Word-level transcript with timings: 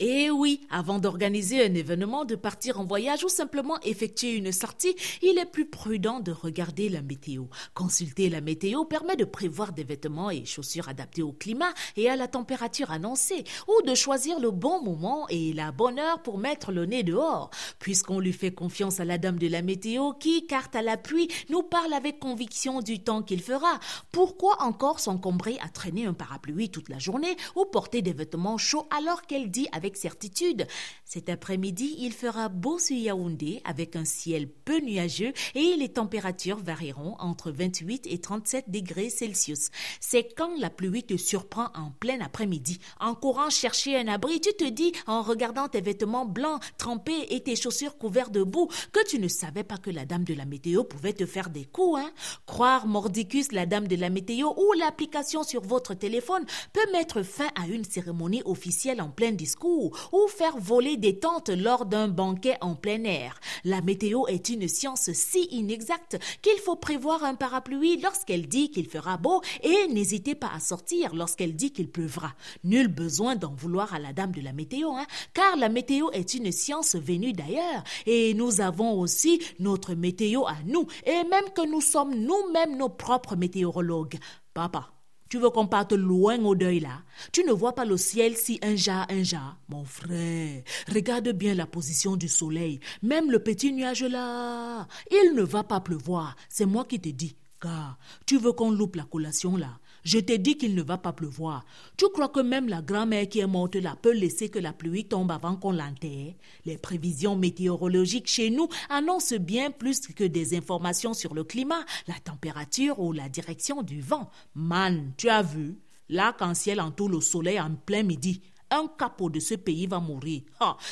Et 0.00 0.30
oui, 0.30 0.60
avant 0.70 1.00
d'organiser 1.00 1.64
un 1.64 1.74
événement, 1.74 2.24
de 2.24 2.36
partir 2.36 2.78
en 2.78 2.84
voyage 2.84 3.24
ou 3.24 3.28
simplement 3.28 3.80
effectuer 3.80 4.36
une 4.36 4.52
sortie, 4.52 4.94
il 5.22 5.38
est 5.38 5.50
plus 5.50 5.68
prudent 5.68 6.20
de 6.20 6.30
regarder 6.30 6.88
la 6.88 7.02
météo. 7.02 7.46
Consulter 7.74 8.28
la 8.30 8.40
météo 8.40 8.84
permet 8.84 9.16
de 9.16 9.24
prévoir 9.24 9.72
des 9.72 9.82
vêtements 9.82 10.30
et 10.30 10.44
chaussures 10.44 10.88
adaptés 10.88 11.22
au 11.22 11.32
climat 11.32 11.74
et 11.96 12.08
à 12.08 12.14
la 12.14 12.28
température 12.28 12.92
annoncée, 12.92 13.42
ou 13.66 13.82
de 13.88 13.96
choisir 13.96 14.38
le 14.38 14.52
bon 14.52 14.80
moment 14.82 15.26
et 15.30 15.52
la 15.52 15.72
bonne 15.72 15.98
heure 15.98 16.22
pour 16.22 16.38
mettre 16.38 16.70
le 16.70 16.86
nez 16.86 17.02
dehors. 17.02 17.50
Puisqu'on 17.80 18.20
lui 18.20 18.32
fait 18.32 18.52
confiance 18.52 19.00
à 19.00 19.04
la 19.04 19.18
dame 19.18 19.40
de 19.40 19.48
la 19.48 19.62
météo 19.62 20.12
qui, 20.12 20.46
carte 20.46 20.76
à 20.76 20.82
la 20.82 20.96
pluie, 20.96 21.26
nous 21.48 21.64
parle 21.64 21.92
avec 21.92 22.20
conviction 22.20 22.82
du 22.82 23.02
temps 23.02 23.22
qu'il 23.22 23.42
fera, 23.42 23.80
pourquoi 24.12 24.62
encore 24.62 25.00
s'encombrer 25.00 25.58
à 25.60 25.68
traîner 25.68 26.06
un 26.06 26.14
parapluie 26.14 26.70
toute 26.70 26.88
la 26.88 27.00
journée 27.00 27.36
ou 27.56 27.64
porter 27.64 28.00
des 28.00 28.12
vêtements 28.12 28.58
chauds 28.58 28.86
alors 28.96 29.22
qu'elle 29.22 29.50
dit 29.50 29.66
avec 29.72 29.87
certitude. 29.96 30.66
Cet 31.04 31.28
après-midi, 31.28 31.96
il 31.98 32.12
fera 32.12 32.48
beau 32.48 32.78
sur 32.78 32.96
Yaoundé 32.96 33.60
avec 33.64 33.96
un 33.96 34.04
ciel 34.04 34.48
peu 34.48 34.80
nuageux 34.80 35.32
et 35.54 35.76
les 35.76 35.88
températures 35.88 36.58
varieront 36.58 37.16
entre 37.18 37.50
28 37.50 38.06
et 38.10 38.18
37 38.18 38.70
degrés 38.70 39.10
Celsius. 39.10 39.70
C'est 40.00 40.34
quand 40.36 40.50
la 40.58 40.70
pluie 40.70 41.04
te 41.04 41.16
surprend 41.16 41.68
en 41.74 41.90
plein 41.98 42.20
après-midi? 42.20 42.78
En 43.00 43.14
courant 43.14 43.50
chercher 43.50 43.96
un 43.96 44.08
abri, 44.08 44.40
tu 44.40 44.52
te 44.52 44.68
dis, 44.68 44.92
en 45.06 45.22
regardant 45.22 45.68
tes 45.68 45.80
vêtements 45.80 46.26
blancs 46.26 46.62
trempés 46.76 47.26
et 47.30 47.42
tes 47.42 47.56
chaussures 47.56 47.98
couvertes 47.98 48.32
de 48.32 48.42
boue, 48.42 48.68
que 48.92 49.06
tu 49.06 49.18
ne 49.18 49.28
savais 49.28 49.64
pas 49.64 49.78
que 49.78 49.90
la 49.90 50.04
dame 50.04 50.24
de 50.24 50.34
la 50.34 50.44
météo 50.44 50.84
pouvait 50.84 51.12
te 51.12 51.26
faire 51.26 51.50
des 51.50 51.64
coups, 51.64 52.00
hein? 52.00 52.10
Croire 52.46 52.86
Mordicus, 52.86 53.52
la 53.52 53.66
dame 53.66 53.88
de 53.88 53.96
la 53.96 54.10
météo 54.10 54.48
ou 54.56 54.72
l'application 54.74 55.42
sur 55.42 55.62
votre 55.62 55.94
téléphone 55.94 56.44
peut 56.72 56.92
mettre 56.92 57.22
fin 57.22 57.48
à 57.54 57.66
une 57.66 57.84
cérémonie 57.84 58.42
officielle 58.44 59.00
en 59.00 59.10
plein 59.10 59.32
discours 59.32 59.77
ou 60.12 60.28
faire 60.28 60.58
voler 60.58 60.96
des 60.96 61.18
tentes 61.18 61.50
lors 61.50 61.86
d'un 61.86 62.08
banquet 62.08 62.56
en 62.60 62.74
plein 62.74 63.04
air. 63.04 63.40
La 63.64 63.80
météo 63.80 64.26
est 64.26 64.48
une 64.48 64.68
science 64.68 65.10
si 65.12 65.44
inexacte 65.50 66.18
qu'il 66.42 66.58
faut 66.58 66.76
prévoir 66.76 67.24
un 67.24 67.34
parapluie 67.34 68.00
lorsqu'elle 68.00 68.48
dit 68.48 68.70
qu'il 68.70 68.88
fera 68.88 69.16
beau 69.16 69.42
et 69.62 69.88
n'hésitez 69.88 70.34
pas 70.34 70.50
à 70.54 70.60
sortir 70.60 71.14
lorsqu'elle 71.14 71.56
dit 71.56 71.72
qu'il 71.72 71.90
pleuvra. 71.90 72.32
Nul 72.64 72.88
besoin 72.88 73.36
d'en 73.36 73.54
vouloir 73.54 73.94
à 73.94 73.98
la 73.98 74.12
dame 74.12 74.32
de 74.32 74.40
la 74.40 74.52
météo, 74.52 74.90
hein, 74.92 75.06
car 75.34 75.56
la 75.56 75.68
météo 75.68 76.10
est 76.12 76.34
une 76.34 76.52
science 76.52 76.96
venue 76.96 77.32
d'ailleurs 77.32 77.84
et 78.06 78.34
nous 78.34 78.60
avons 78.60 78.98
aussi 78.98 79.40
notre 79.58 79.94
météo 79.94 80.44
à 80.46 80.56
nous 80.66 80.86
et 81.04 81.24
même 81.24 81.50
que 81.54 81.66
nous 81.66 81.80
sommes 81.80 82.14
nous-mêmes 82.14 82.76
nos 82.76 82.88
propres 82.88 83.36
météorologues. 83.36 84.18
Papa, 84.54 84.90
tu 85.28 85.38
veux 85.38 85.50
qu'on 85.50 85.66
parte 85.66 85.92
loin 85.92 86.38
au 86.44 86.54
deuil 86.54 86.80
là? 86.80 87.02
Tu 87.32 87.44
ne 87.44 87.52
vois 87.52 87.74
pas 87.74 87.84
le 87.84 87.96
ciel 87.96 88.36
si 88.36 88.58
un 88.62 88.76
jas, 88.76 89.06
un 89.10 89.22
jas 89.22 89.56
Mon 89.68 89.84
frère, 89.84 90.62
regarde 90.92 91.28
bien 91.30 91.54
la 91.54 91.66
position 91.66 92.16
du 92.16 92.28
soleil. 92.28 92.80
Même 93.02 93.30
le 93.30 93.38
petit 93.38 93.72
nuage 93.72 94.04
là, 94.04 94.86
il 95.10 95.34
ne 95.34 95.42
va 95.42 95.64
pas 95.64 95.80
pleuvoir. 95.80 96.36
C'est 96.48 96.66
moi 96.66 96.84
qui 96.84 97.00
te 97.00 97.08
dis. 97.08 97.36
Car 97.60 97.98
tu 98.24 98.38
veux 98.38 98.52
qu'on 98.52 98.70
loupe 98.70 98.96
la 98.96 99.04
collation 99.04 99.56
là? 99.56 99.78
Je 100.08 100.18
t'ai 100.18 100.38
dit 100.38 100.56
qu'il 100.56 100.74
ne 100.74 100.80
va 100.80 100.96
pas 100.96 101.12
pleuvoir. 101.12 101.66
Tu 101.98 102.06
crois 102.08 102.30
que 102.30 102.40
même 102.40 102.66
la 102.66 102.80
grand-mère 102.80 103.28
qui 103.28 103.40
est 103.40 103.46
morte 103.46 103.76
là 103.76 103.94
peut 104.00 104.14
laisser 104.14 104.48
que 104.48 104.58
la 104.58 104.72
pluie 104.72 105.04
tombe 105.04 105.30
avant 105.30 105.54
qu'on 105.54 105.70
l'enterre? 105.70 106.32
Les 106.64 106.78
prévisions 106.78 107.36
météorologiques 107.36 108.26
chez 108.26 108.48
nous 108.48 108.70
annoncent 108.88 109.36
bien 109.36 109.70
plus 109.70 110.00
que 110.00 110.24
des 110.24 110.56
informations 110.56 111.12
sur 111.12 111.34
le 111.34 111.44
climat, 111.44 111.84
la 112.06 112.14
température 112.14 112.98
ou 113.00 113.12
la 113.12 113.28
direction 113.28 113.82
du 113.82 114.00
vent. 114.00 114.30
Man, 114.54 115.12
tu 115.18 115.28
as 115.28 115.42
vu? 115.42 115.76
L'arc-en-ciel 116.08 116.80
entoure 116.80 117.10
le 117.10 117.20
soleil 117.20 117.60
en 117.60 117.74
plein 117.74 118.02
midi. 118.02 118.40
Un 118.70 118.86
capot 118.98 119.28
de 119.28 119.40
ce 119.40 119.56
pays 119.56 119.86
va 119.86 120.00
mourir. 120.00 120.40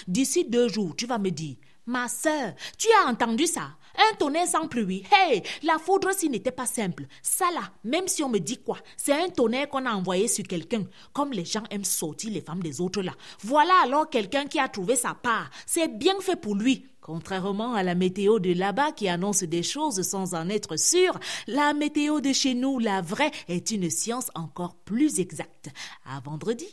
D'ici 0.06 0.44
deux 0.44 0.68
jours, 0.68 0.94
tu 0.94 1.06
vas 1.06 1.16
me 1.16 1.30
dire 1.30 1.56
Ma 1.86 2.08
sœur, 2.08 2.52
tu 2.76 2.88
as 3.00 3.08
entendu 3.08 3.46
ça? 3.46 3.78
Un 3.98 4.16
tonnerre 4.16 4.46
sans 4.46 4.68
pluie. 4.68 5.04
Hey, 5.10 5.42
la 5.62 5.78
foudre 5.78 6.12
s'il 6.12 6.30
n'était 6.30 6.50
pas 6.50 6.66
simple. 6.66 7.06
Ça 7.22 7.46
là, 7.52 7.62
même 7.84 8.08
si 8.08 8.22
on 8.22 8.28
me 8.28 8.38
dit 8.38 8.58
quoi, 8.58 8.78
c'est 8.96 9.12
un 9.12 9.28
tonnerre 9.28 9.68
qu'on 9.68 9.86
a 9.86 9.92
envoyé 9.92 10.28
sur 10.28 10.44
quelqu'un. 10.44 10.84
Comme 11.12 11.32
les 11.32 11.44
gens 11.44 11.64
aiment 11.70 11.84
sortir 11.84 12.30
les 12.32 12.40
femmes 12.40 12.62
des 12.62 12.80
autres 12.80 13.02
là. 13.02 13.12
Voilà 13.40 13.72
alors 13.84 14.10
quelqu'un 14.10 14.46
qui 14.46 14.58
a 14.58 14.68
trouvé 14.68 14.96
sa 14.96 15.14
part. 15.14 15.50
C'est 15.66 15.88
bien 15.88 16.20
fait 16.20 16.36
pour 16.36 16.54
lui. 16.54 16.86
Contrairement 17.00 17.74
à 17.74 17.84
la 17.84 17.94
météo 17.94 18.40
de 18.40 18.52
là-bas 18.52 18.90
qui 18.90 19.08
annonce 19.08 19.44
des 19.44 19.62
choses 19.62 20.02
sans 20.02 20.34
en 20.34 20.48
être 20.48 20.76
sûr, 20.76 21.16
la 21.46 21.72
météo 21.72 22.20
de 22.20 22.32
chez 22.32 22.54
nous, 22.54 22.80
la 22.80 23.00
vraie, 23.00 23.30
est 23.46 23.70
une 23.70 23.90
science 23.90 24.28
encore 24.34 24.74
plus 24.74 25.20
exacte. 25.20 25.68
À 26.04 26.18
vendredi. 26.18 26.66